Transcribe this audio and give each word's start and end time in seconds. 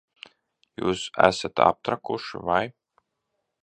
Jūs 0.83 1.03
esat 1.27 1.63
aptrakuši, 1.69 2.45
vai? 2.53 2.63